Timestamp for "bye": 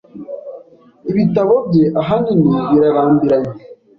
1.67-1.85